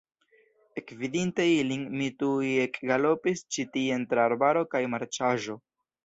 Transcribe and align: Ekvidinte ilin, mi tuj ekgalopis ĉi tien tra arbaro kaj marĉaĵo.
Ekvidinte 0.81 1.43
ilin, 1.55 1.83
mi 1.99 2.07
tuj 2.23 2.49
ekgalopis 2.63 3.43
ĉi 3.57 3.65
tien 3.75 4.05
tra 4.15 4.25
arbaro 4.31 4.65
kaj 4.73 4.81
marĉaĵo. 4.95 5.59